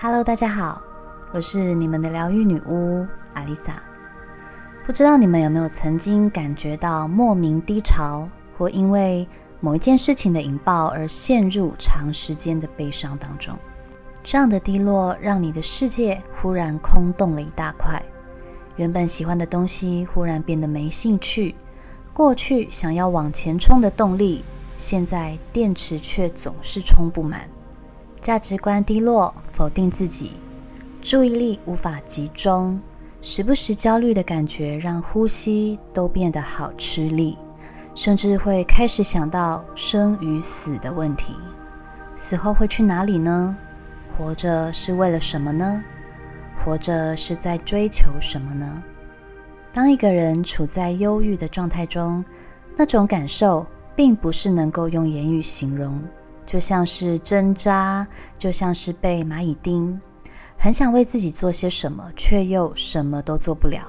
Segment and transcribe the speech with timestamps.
[0.00, 0.80] Hello，大家好，
[1.32, 3.82] 我是你们的疗愈女巫阿丽萨。
[4.86, 9.26] 不知道你们有没有曾经感觉到莫名低潮，或因为
[9.58, 13.58] 某一件事情的引爆而陷入长时间的悲伤当中？
[14.22, 18.00] 这样的低落让你的世界忽然空洞了一大块，
[18.76, 21.56] 原本喜欢的东西忽然变得没兴趣，
[22.12, 24.44] 过去想要往前冲的动力，
[24.76, 27.50] 现在电池却总是充不满。
[28.20, 30.34] 价值观低落，否定自己，
[31.02, 32.80] 注意力无法集中，
[33.20, 37.36] 时不时焦虑的感觉让呼吸都变得好吃力，
[37.92, 41.34] 甚至会开始想到生与死的问题。
[42.14, 43.56] 死后会去哪里呢？
[44.16, 45.82] 活着是为了什么呢？
[46.64, 48.80] 活着是在追求什么呢？
[49.72, 52.24] 当一个人处在忧郁的状态中，
[52.76, 56.00] 那种感受并不是能够用言语形容。
[56.48, 60.00] 就像是针扎，就像是被蚂蚁叮，
[60.56, 63.82] 很想为自己做些什么，却又什么都做不了。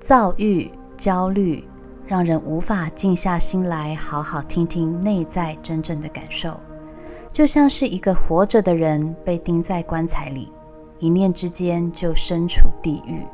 [0.00, 1.68] 躁郁、焦虑，
[2.06, 6.58] 让人无法静下心来好好听听内在真正的感受。
[7.34, 10.50] 就像是一个活着的人被钉在棺材里，
[10.98, 13.26] 一念之间就身处地狱。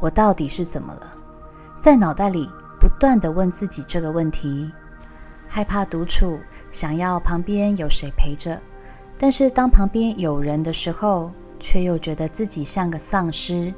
[0.00, 1.14] 我到底是怎么了？
[1.80, 4.72] 在脑袋里不断的问自己这个问题。
[5.48, 6.40] 害怕独处，
[6.76, 8.60] 想要旁边有谁陪着，
[9.16, 13.72] 但是当旁边有人的时候，却又觉得自己像个丧尸。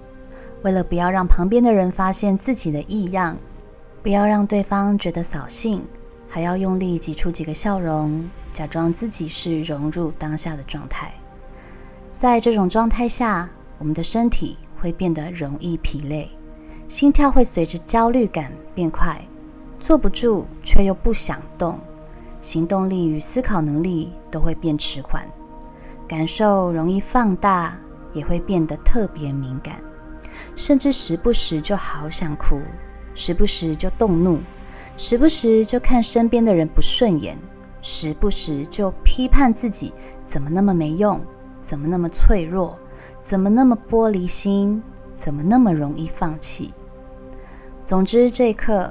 [0.64, 3.36] 为了不要让旁边的人发现自己的异样，
[4.02, 5.86] 不要让对方觉得扫兴，
[6.28, 11.14] 还要用力挤出几个笑容，假装自己是融入当下的状态。
[12.16, 16.28] 在这种状态下，我们的身体会变得容易疲累，
[16.88, 19.22] 心跳会随着焦虑感变快。
[19.78, 21.78] 坐不住，却又不想动，
[22.48, 25.22] 行动力与思考能力都会变迟缓，
[26.08, 27.78] 感受容易放大，
[28.14, 29.82] 也会变得特别敏感，
[30.56, 32.58] 甚至时不时就好想哭，
[33.14, 34.38] 时不时就动怒，
[34.96, 37.36] 时不时就看身边的人不顺眼，
[37.82, 39.92] 时不时就批判自己
[40.24, 41.20] 怎么那么没用，
[41.60, 42.78] 怎么那么脆弱，
[43.20, 46.72] 怎么那么玻璃心，怎么那么容易放弃。
[47.82, 48.90] 总之，这一刻。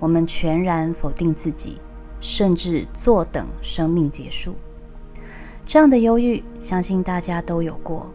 [0.00, 1.80] 我们全然否定自己，
[2.24, 4.54] 甚至坐等生命结束。
[5.66, 8.10] 这样的忧郁，相信大家都有过。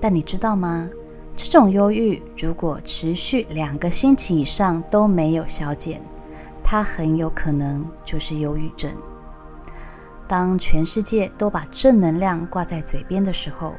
[0.00, 0.88] 但你知道吗？
[1.36, 6.02] 这种忧郁如果持续两个星期以上都没有消减，
[6.64, 8.90] 它很有可能就是忧郁症。
[10.26, 13.74] 当全世界都把正能量挂在嘴边的时候，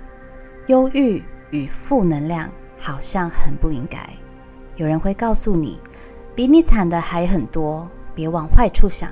[0.68, 2.48] 忧郁与负能量
[2.78, 4.08] 好像很不应该。
[4.76, 5.80] 有人会告诉你。
[6.36, 9.12] 比你惨的还很多，别往坏处想，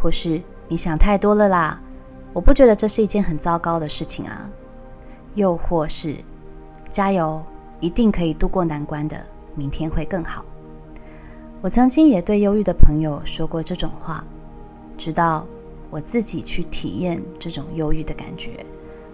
[0.00, 1.80] 或是你想太多了啦。
[2.32, 4.50] 我不觉得这是一件很糟糕的事情啊。
[5.34, 6.14] 又或是
[6.88, 7.44] 加油，
[7.80, 9.16] 一定可以度过难关的，
[9.54, 10.44] 明天会更好。
[11.60, 14.24] 我曾经也对忧郁的朋友说过这种话，
[14.96, 15.46] 直到
[15.90, 18.64] 我自己去体验这种忧郁的感觉，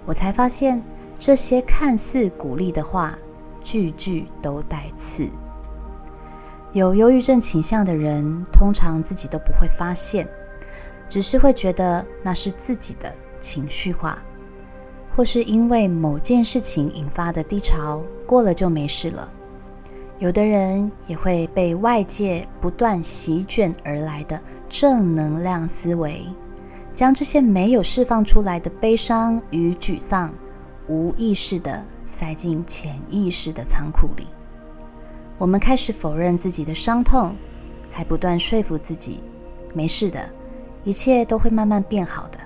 [0.05, 0.83] 我才发现
[1.19, 3.19] 这些看似鼓励的话，
[3.63, 5.29] 句句都带刺。
[6.73, 10.29] 有忧郁症倾向的人，通常自己都不会发现，
[11.13, 14.19] 只是会觉得那是自己的情绪化，
[15.15, 19.31] 或是因为某件事情引发的低潮，过了就没事了。
[20.19, 24.41] 有的人也会被外界不断席卷而来的
[24.71, 26.25] 正能量思维，
[26.95, 30.33] 将这些没有释放出来的悲伤与沮丧，
[30.89, 34.29] 无意识的塞进潜意识的仓库里。
[35.37, 37.37] 我们开始否认自己的伤痛，
[37.91, 39.23] 还不断说服自己
[39.75, 40.27] 没事的，
[40.85, 42.39] 一切都会慢慢变好的。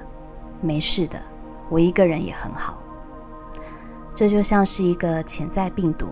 [0.60, 1.20] 没事的，
[1.68, 2.78] 我一个人也很好。
[4.14, 6.08] 这就像是一个潜在病毒，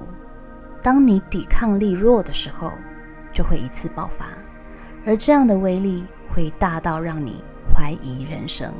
[0.83, 2.73] 当你抵抗力弱的时候，
[3.33, 4.27] 就会一次爆发，
[5.07, 7.43] 而这样的威力会大到让你
[7.75, 8.73] 怀疑人生。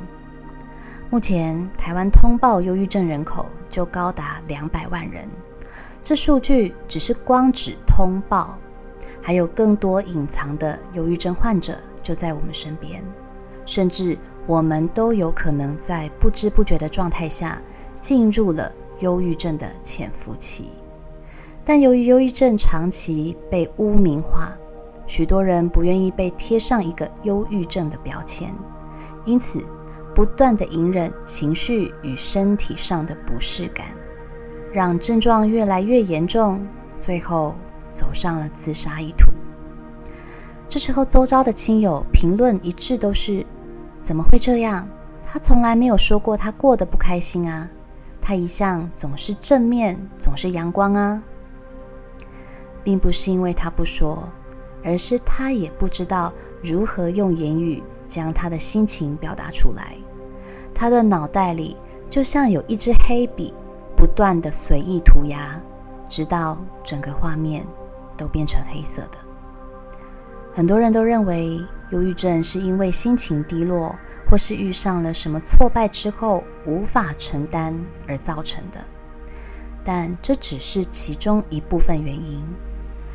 [1.09, 5.27] 目前，台湾通报忧郁症人口就高达两百万人。
[6.03, 8.57] 这数据只是光指通报，
[9.21, 13.03] 还有更多隐藏的忧郁症患者就在我们身边，
[13.65, 17.61] 甚至我们都有可能在不知不觉的状态下
[17.99, 20.69] 进入了忧郁症的潜伏期。
[21.63, 24.51] 但由于忧郁症长期被污名化，
[25.07, 28.53] 许多人不愿意被贴上一个忧郁症的标签，
[29.23, 29.59] 因此
[30.13, 33.87] 不断的隐忍情绪与身体上的不适感。
[34.71, 36.67] 让症状越来越严重，
[36.99, 37.55] 最后
[37.93, 39.31] 走上了自杀一途。
[40.67, 43.45] 这时候，周遭的亲友评论一致都是
[44.05, 44.87] ：“怎么会这样？
[45.23, 47.67] 他从来没有说过他过得不开心啊！
[48.21, 51.23] 他一向总是正面，总是阳光啊，
[52.83, 54.31] 并不是因为他不说，
[54.83, 56.31] 而是他也不知道
[56.61, 59.95] 如何用言语将他的心情表达出来。
[60.71, 61.75] 他的脑袋里
[62.07, 63.51] 就像有一支黑笔，
[63.97, 65.59] 不断的随意涂鸦，
[66.07, 67.65] 直到整个画面
[68.15, 69.17] 都变成黑色的。
[70.53, 71.59] 很多人都认为，
[71.91, 73.95] 忧郁症是因为心情低落。
[74.27, 78.79] 或是遇上了什么挫败之后无法承担而造成的，
[79.83, 82.43] 但这只是其中一部分原因，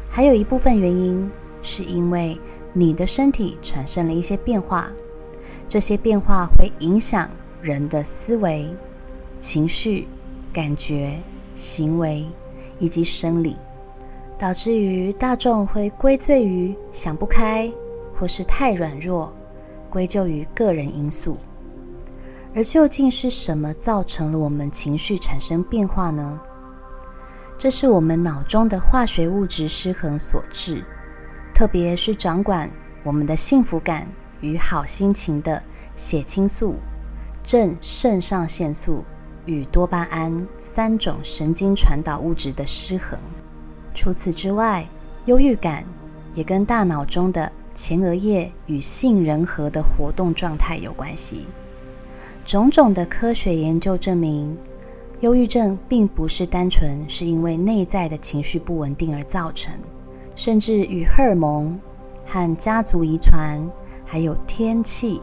[0.09, 1.29] 还有一部分原因
[1.63, 2.41] 是因为
[2.73, 4.89] 你的身体产生了一些变化，
[5.69, 7.29] 这些变化会影响
[7.61, 8.73] 人的思维、
[9.41, 10.07] 情绪、
[10.53, 11.19] 感觉、
[11.57, 12.25] 行为
[12.79, 13.57] 以及生理，
[14.39, 17.69] 导致于大众会归罪于想不开
[18.21, 19.35] 或是太软弱。
[19.89, 21.37] 归咎于个人因素，
[22.55, 26.41] 而究竟是什么造成了我们情绪产生变化呢？
[27.59, 30.85] 这是我们脑中的化学物质失衡所致，
[31.53, 32.71] 特别是掌管
[33.03, 34.07] 我们的幸福感
[34.41, 35.61] 与好心情的
[35.97, 36.77] 血清素、
[37.43, 39.05] 正肾上腺素
[39.45, 43.19] 与多巴胺三种神经传导物质的失衡。
[43.93, 44.89] 除此之外，
[45.25, 45.85] 忧郁感
[46.33, 51.47] 也跟大脑中的前额叶与杏仁核的活动状态有关系。
[52.45, 54.57] 种种的科学研究证明，
[55.21, 59.73] 忧郁症并不是单纯是因为内在的情绪不稳定而造成，
[60.35, 61.79] 甚至与荷尔蒙、
[62.27, 63.61] 和家族遗传，
[64.05, 65.21] 还有天气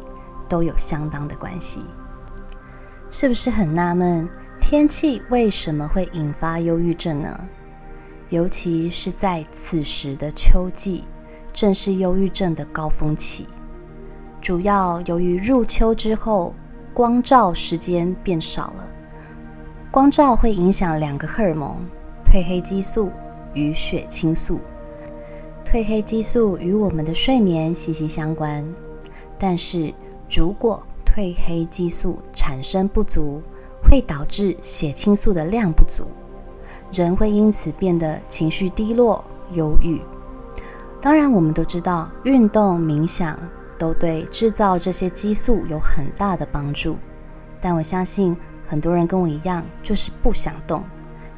[0.47, 1.81] 都有相当的关系。
[3.09, 4.29] 是不是很纳闷，
[4.61, 7.47] 天气为什么会引发忧郁症呢？
[8.29, 11.03] 尤其是在此时的秋季。
[11.57, 13.47] 正是忧郁症的高峰期，
[14.39, 16.53] 主要由于入秋之后
[16.93, 18.87] 光照时间变少了，
[19.89, 21.75] 光照会影响两个荷尔蒙
[22.23, 23.09] 褪黑激素
[23.55, 24.59] 与血清素。
[25.65, 28.63] 褪黑激素与我们的睡眠息息相关，
[29.39, 29.91] 但是
[30.29, 33.41] 如果褪黑激素产生不足，
[33.81, 36.03] 会导致血清素的量不足，
[36.93, 39.99] 人会因此变得情绪低落、忧郁。
[40.99, 43.37] 当然，我们都知道，运动、冥想
[43.77, 46.97] 都对制造这些激素有很大的帮助。
[47.61, 48.35] 但我相信，
[48.65, 50.83] 很多人跟我一样，就是不想动，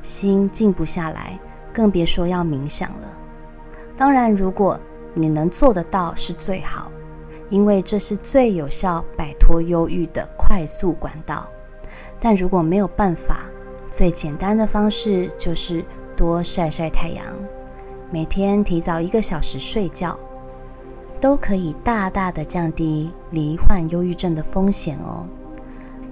[0.02, 1.38] 心静不下来，
[1.74, 3.08] 更别说要冥想了。
[3.98, 4.80] 当然，如果
[5.14, 6.92] 你能做得到，是最好，
[7.50, 11.48] 因为这是最有效摆脱忧郁的快速管道。
[12.20, 13.42] 但如果没有办法，
[13.92, 15.84] 最简单的方式就是
[16.16, 17.26] 多晒晒太阳。
[18.12, 20.18] 每天提早一个小时睡觉，
[21.22, 25.28] 都可以大大的降低罹患忧郁症的风险哦。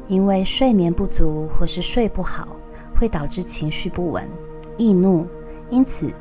[0.07, 2.55] 因为睡眠不足或是睡不好，
[2.99, 4.29] 会导致情绪不稳、
[4.77, 5.25] 易怒，
[5.71, 6.13] 因此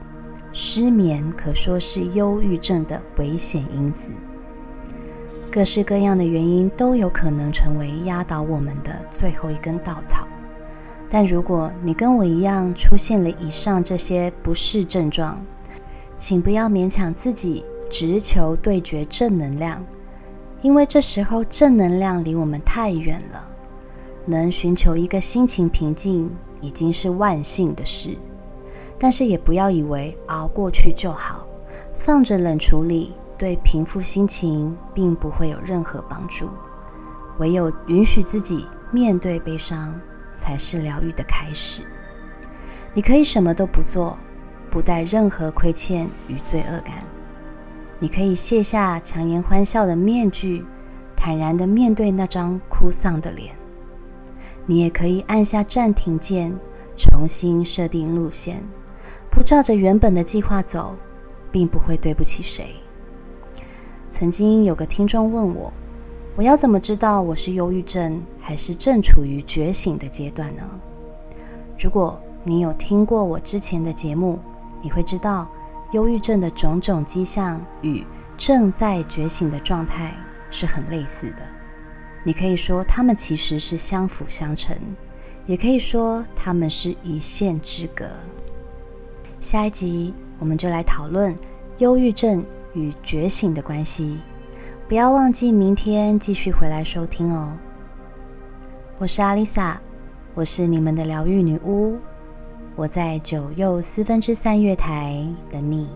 [0.50, 4.14] 失眠可说是忧郁症的危险因子。
[5.52, 10.26] 各式各样的原因都有可能成为压倒我们的最后一根稻草。
[11.08, 15.40] 但如果你跟我一样出现了以上这些不适症状，
[16.16, 19.84] 请不要勉强自己，直求对决正能量，
[20.62, 23.48] 因为这时候正能量离我们太远了。
[24.24, 28.16] 能寻求一个心情平静，已经是万幸的事。
[28.98, 31.46] 但是也不要以为熬过去就好，
[31.92, 36.48] 放着冷处理，对平复心情并不会有任何帮助。
[37.38, 40.00] 唯有允许自己面对悲伤，
[40.34, 41.82] 才是疗愈的开始。
[42.94, 44.18] 你可以什么都不做。
[44.76, 46.96] 不带任何亏欠与罪恶感，
[47.98, 50.66] 你可以卸下强颜欢笑的面具，
[51.16, 53.56] 坦然地面对那张哭丧的脸。
[54.66, 56.54] 你也可以按下暂停键，
[56.94, 58.62] 重新设定路线，
[59.30, 60.94] 不照着原本的计划走，
[61.50, 62.74] 并不会对不起谁。
[64.10, 65.72] 曾经有个听众问我，
[66.36, 70.62] 我要怎么知道我是忧郁症还是正处于觉醒的阶段呢？
[71.78, 74.38] 如果你有听过我之前的节目，
[74.82, 75.50] 你会知道，
[75.92, 78.06] 忧郁症的种种迹象与
[78.36, 80.14] 正在觉醒的状态
[80.50, 81.42] 是很类似的。
[82.24, 84.76] 你可以说它们其实是相辅相成，
[85.46, 88.04] 也可以说它们是一线之隔。
[89.40, 91.34] 下一集我们就来讨论
[91.78, 94.20] 忧郁症与觉醒的关系。
[94.88, 97.56] 不要忘记明天继续回来收听哦。
[98.98, 99.80] 我是阿丽萨，
[100.34, 101.96] 我是你们的疗愈女巫。
[102.76, 105.88] 我在九又四分之三月台等你。